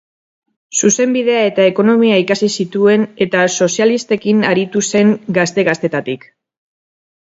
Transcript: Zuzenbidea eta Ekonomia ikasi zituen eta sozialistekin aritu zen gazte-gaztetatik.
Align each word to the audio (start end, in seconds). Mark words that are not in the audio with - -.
Zuzenbidea 0.79 1.43
eta 1.49 1.67
Ekonomia 1.73 2.17
ikasi 2.23 2.51
zituen 2.57 3.05
eta 3.29 3.45
sozialistekin 3.61 4.43
aritu 4.57 4.87
zen 4.91 5.17
gazte-gaztetatik. 5.41 6.31